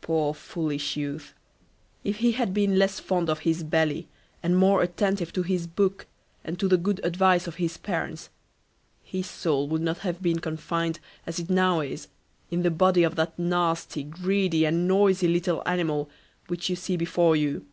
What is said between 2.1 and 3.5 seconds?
he had been less fond of